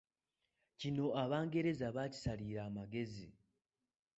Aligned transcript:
Kino 0.79 1.05
Abangereza 1.23 1.85
baakisalira 1.95 2.59
amagezi. 2.69 3.27